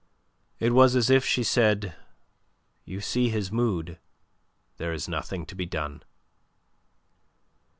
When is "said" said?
1.43-1.93